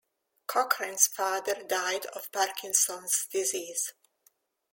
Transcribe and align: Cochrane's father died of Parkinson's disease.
Cochrane's 0.47 1.05
father 1.05 1.61
died 1.61 2.07
of 2.07 2.31
Parkinson's 2.31 3.27
disease. 3.31 3.93